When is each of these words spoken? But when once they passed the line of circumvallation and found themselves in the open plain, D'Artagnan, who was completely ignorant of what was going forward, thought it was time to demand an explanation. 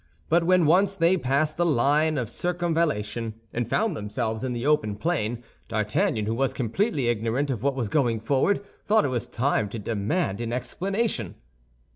But 0.29 0.45
when 0.45 0.65
once 0.65 0.95
they 0.95 1.15
passed 1.15 1.57
the 1.57 1.63
line 1.67 2.17
of 2.17 2.27
circumvallation 2.27 3.35
and 3.53 3.69
found 3.69 3.95
themselves 3.95 4.43
in 4.43 4.51
the 4.51 4.65
open 4.65 4.95
plain, 4.95 5.43
D'Artagnan, 5.67 6.25
who 6.25 6.33
was 6.33 6.55
completely 6.55 7.07
ignorant 7.07 7.51
of 7.51 7.61
what 7.61 7.75
was 7.75 7.87
going 7.87 8.19
forward, 8.19 8.65
thought 8.87 9.05
it 9.05 9.09
was 9.09 9.27
time 9.27 9.69
to 9.69 9.77
demand 9.77 10.41
an 10.41 10.51
explanation. 10.51 11.35